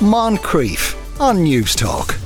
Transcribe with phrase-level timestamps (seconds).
[0.00, 2.16] Moncrieff on Newstalk.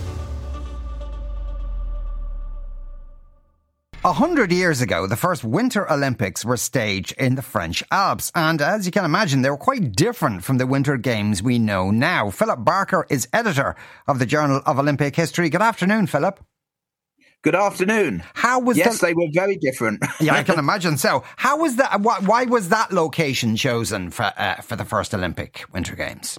[4.04, 8.60] A hundred years ago, the first Winter Olympics were staged in the French Alps, and
[8.60, 12.28] as you can imagine, they were quite different from the Winter Games we know now.
[12.28, 13.74] Philip Barker is editor
[14.06, 15.48] of the Journal of Olympic History.
[15.48, 16.44] Good afternoon, Philip.
[17.40, 18.22] Good afternoon.
[18.34, 19.06] How was yes, the...
[19.06, 20.04] they were very different.
[20.20, 20.98] yeah, I can imagine.
[20.98, 22.02] So, how was that?
[22.02, 26.38] Why was that location chosen for uh, for the first Olympic Winter Games?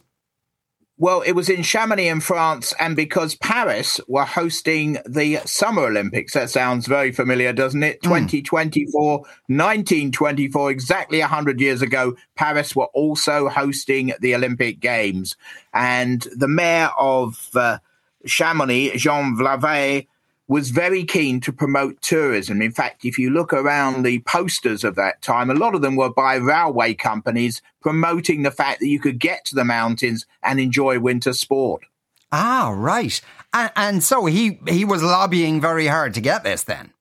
[1.03, 6.31] Well, it was in Chamonix in France, and because Paris were hosting the Summer Olympics.
[6.31, 7.99] That sounds very familiar, doesn't it?
[8.03, 8.03] Mm.
[8.03, 15.35] 2024, 1924, exactly 100 years ago, Paris were also hosting the Olympic Games.
[15.73, 17.79] And the mayor of uh,
[18.25, 20.07] Chamonix, Jean Vlavet,
[20.47, 22.61] was very keen to promote tourism.
[22.61, 25.95] In fact, if you look around the posters of that time, a lot of them
[25.95, 30.59] were by railway companies promoting the fact that you could get to the mountains and
[30.59, 31.83] enjoy winter sport.
[32.31, 33.21] Ah, right.
[33.53, 36.91] And, and so he he was lobbying very hard to get this then.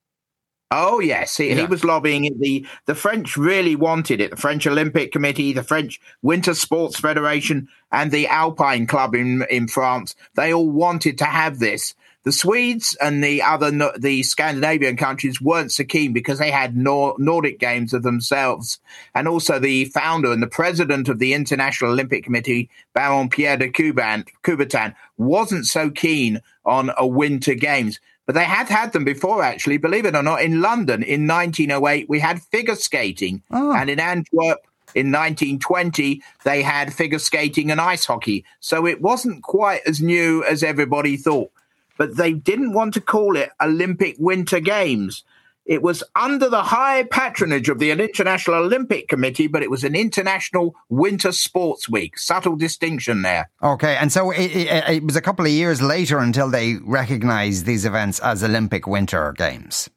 [0.70, 1.56] Oh yes, he, yeah.
[1.56, 2.39] he, was lobbying it.
[2.39, 4.30] The the French really wanted it.
[4.30, 9.69] The French Olympic Committee, the French Winter Sports Federation, and the Alpine Club in in
[9.69, 10.14] France.
[10.34, 11.95] They all wanted to have this.
[12.25, 17.17] The Swedes and the other the Scandinavian countries weren't so keen because they had Nor-
[17.19, 18.79] Nordic games of themselves,
[19.12, 23.69] and also the founder and the president of the International Olympic Committee, Baron Pierre de
[23.70, 27.98] Coubertin, wasn't so keen on a Winter Games.
[28.25, 29.79] But they had had them before, actually.
[29.79, 33.75] Believe it or not, in London in 1908, we had figure skating, oh.
[33.75, 34.61] and in Antwerp
[34.95, 38.45] in 1920, they had figure skating and ice hockey.
[38.61, 41.51] So it wasn't quite as new as everybody thought
[41.98, 45.25] but they didn't want to call it Olympic Winter Games.
[45.65, 49.95] It was under the high patronage of the International Olympic Committee, but it was an
[49.95, 52.19] International Winter Sports Week.
[52.19, 53.48] Subtle distinction there.
[53.63, 57.65] Okay, and so it, it, it was a couple of years later until they recognised
[57.65, 59.89] these events as Olympic Winter Games.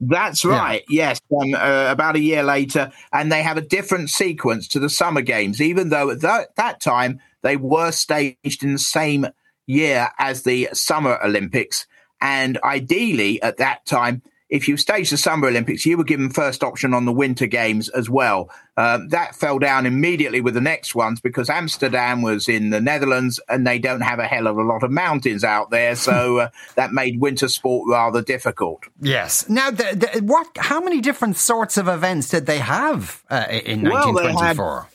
[0.00, 0.82] That's right.
[0.88, 1.10] Yeah.
[1.10, 4.90] Yes, um, uh, about a year later, and they have a different sequence to the
[4.90, 9.28] Summer Games, even though at that, that time they were staged in the same
[9.66, 11.86] year as the Summer Olympics.
[12.20, 16.62] And ideally, at that time, if you staged the Summer Olympics, you were given first
[16.62, 18.50] option on the Winter Games as well.
[18.76, 23.40] Um, that fell down immediately with the next ones because Amsterdam was in the Netherlands
[23.48, 26.48] and they don't have a hell of a lot of mountains out there, so uh,
[26.74, 28.84] that made winter sport rather difficult.
[29.00, 29.48] Yes.
[29.48, 30.46] Now, the, the, what?
[30.58, 34.88] How many different sorts of events did they have uh, in well, 1924?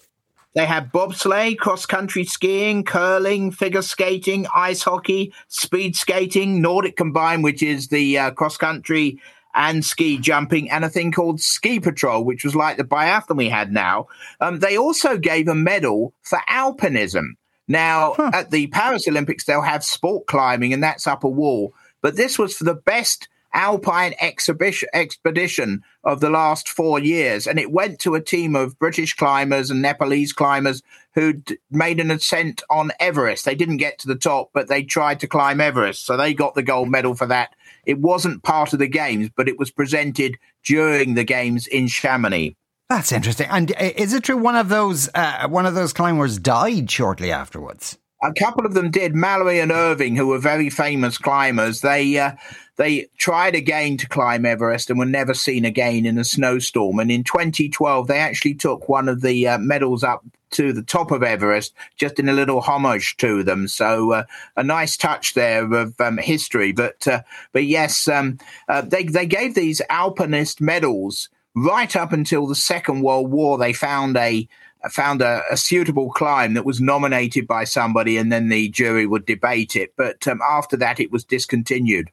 [0.57, 7.44] They have bobsleigh, cross country skiing, curling, figure skating, ice hockey, speed skating, Nordic combined,
[7.44, 9.22] which is the uh, cross country
[9.53, 13.50] and ski jumping, and a thing called Ski Patrol, which was like the biathlon we
[13.50, 14.07] had now.
[14.41, 17.35] Um, they also gave a medal for alpinism.
[17.67, 18.31] Now, huh.
[18.34, 21.75] at the Paris Olympics, they'll have sport climbing, and that's up a wall.
[22.01, 27.59] But this was for the best alpine exhibition expedition of the last four years, and
[27.59, 30.81] it went to a team of British climbers and Nepalese climbers
[31.13, 33.46] who'd made an ascent on Everest.
[33.46, 36.56] They didn't get to the top, but they tried to climb Everest, so they got
[36.56, 37.56] the gold medal for that.
[37.85, 42.56] It wasn't part of the games, but it was presented during the games in Chamonix.
[42.90, 43.47] That's interesting.
[43.50, 47.97] And is it true one of those uh, one of those climbers died shortly afterwards?
[48.23, 49.16] A couple of them did.
[49.16, 52.31] Mallory and Irvine, who were very famous climbers, they uh,
[52.78, 57.00] they tried again to climb Everest and were never seen again in a snowstorm.
[57.00, 61.11] And in 2012, they actually took one of the uh, medals up to the top
[61.11, 63.67] of Everest, just in a little homage to them.
[63.67, 64.23] So uh,
[64.55, 66.72] a nice touch there of um, history.
[66.72, 72.47] But uh, but yes, um, uh, they they gave these alpinist medals right up until
[72.47, 73.57] the Second World War.
[73.57, 74.47] They found a
[74.91, 79.25] found a, a, suitable climb that was nominated by somebody, and then the jury would
[79.25, 79.93] debate it.
[79.97, 82.09] But um, after that, it was discontinued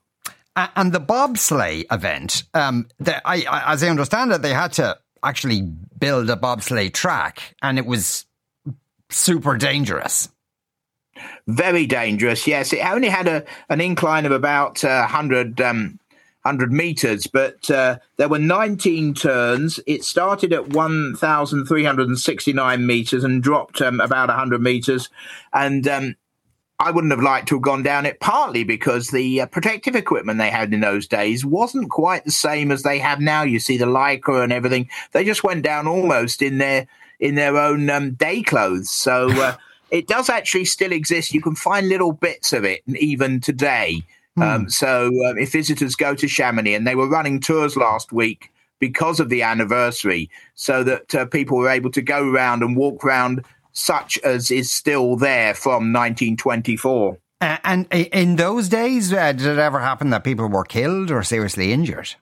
[0.56, 4.98] and the bobsleigh event, um, the, I, I, as I understand it, they had to
[5.22, 8.26] actually build a bobsleigh track, and it was
[9.10, 10.28] super dangerous.
[11.46, 12.46] Very dangerous.
[12.46, 15.98] Yes, it only had a an incline of about uh, 100, um,
[16.44, 19.80] 100 meters, but uh, there were 19 turns.
[19.86, 25.08] It started at 1,369 meters and dropped um, about 100 meters.
[25.54, 26.16] And um,
[26.78, 30.38] I wouldn't have liked to have gone down it partly because the uh, protective equipment
[30.38, 33.42] they had in those days wasn't quite the same as they have now.
[33.42, 36.86] You see the lycra and everything; they just went down almost in their
[37.20, 38.90] in their own um, day clothes.
[38.90, 39.56] So uh,
[39.90, 41.32] it does actually still exist.
[41.32, 44.04] You can find little bits of it even today.
[44.36, 44.42] Hmm.
[44.42, 48.50] Um, so um, if visitors go to Chamonix, and they were running tours last week
[48.80, 53.04] because of the anniversary, so that uh, people were able to go around and walk
[53.04, 57.18] around such as is still there from 1924.
[57.40, 61.22] Uh, and in those days, uh, did it ever happen that people were killed or
[61.22, 62.14] seriously injured?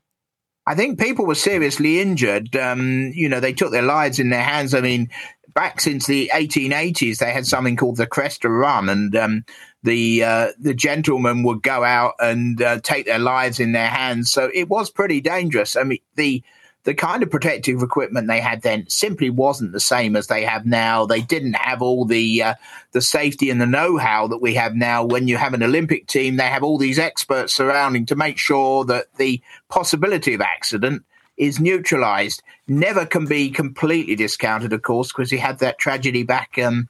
[0.67, 2.55] I think people were seriously injured.
[2.55, 4.75] Um, you know, they took their lives in their hands.
[4.75, 5.11] I mean,
[5.55, 9.45] back since the 1880s, they had something called the Cresta Run, and um,
[9.83, 14.31] the uh, the gentlemen would go out and uh, take their lives in their hands.
[14.31, 15.77] So it was pretty dangerous.
[15.77, 16.43] I mean, the
[16.85, 20.67] the kind of protective equipment they had then simply wasn't the same as they have
[20.67, 21.07] now.
[21.07, 22.55] They didn't have all the uh,
[22.91, 25.05] the safety and the know-how that we have now.
[25.05, 28.85] When you have an Olympic team, they have all these experts surrounding to make sure
[28.87, 31.05] that the possibility of accident
[31.37, 32.43] is neutralized.
[32.67, 36.89] Never can be completely discounted, of course, because he had that tragedy back um,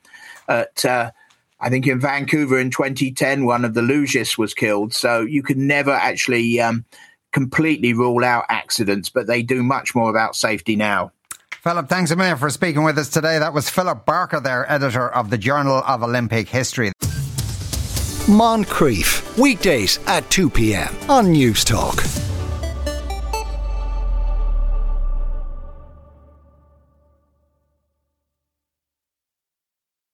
[0.48, 0.84] at.
[0.84, 1.10] Uh,
[1.64, 4.92] I think in Vancouver in 2010, one of the lugists was killed.
[4.92, 6.84] So you can never actually um,
[7.32, 11.12] completely rule out accidents, but they do much more about safety now.
[11.62, 13.38] Philip, thanks a million for speaking with us today.
[13.38, 16.92] That was Philip Barker, there, editor of the Journal of Olympic History.
[18.26, 20.94] Moncrieff, weekdays at 2 p.m.
[21.08, 22.21] on Newstalk.